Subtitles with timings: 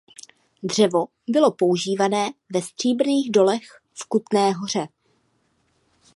[0.63, 4.87] Dřevo bylo používané ve stříbrných dolech v Kutné Hoře.